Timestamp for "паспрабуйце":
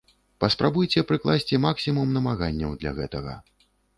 0.43-1.03